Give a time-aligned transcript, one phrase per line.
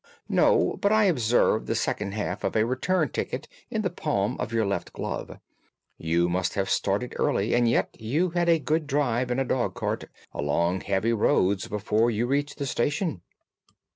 [0.29, 4.51] "No, but I observe the second half of a return ticket in the palm of
[4.51, 5.37] your left glove.
[5.99, 9.75] You must have started early, and yet you had a good drive in a dog
[9.75, 13.21] cart, along heavy roads, before you reached the station."